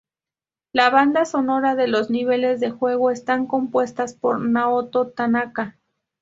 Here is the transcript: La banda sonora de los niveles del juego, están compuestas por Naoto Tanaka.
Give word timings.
La 0.73 0.89
banda 0.89 1.25
sonora 1.25 1.75
de 1.75 1.87
los 1.87 2.09
niveles 2.09 2.59
del 2.59 2.71
juego, 2.71 3.11
están 3.11 3.45
compuestas 3.45 4.15
por 4.15 4.39
Naoto 4.39 5.09
Tanaka. 5.11 5.77